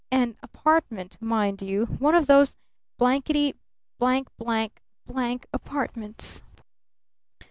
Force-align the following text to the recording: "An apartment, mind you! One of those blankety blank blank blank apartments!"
"An 0.09 0.35
apartment, 0.41 1.21
mind 1.21 1.61
you! 1.61 1.85
One 1.85 2.15
of 2.15 2.25
those 2.25 2.57
blankety 2.97 3.53
blank 3.99 4.29
blank 4.35 4.81
blank 5.05 5.45
apartments!" 5.53 6.41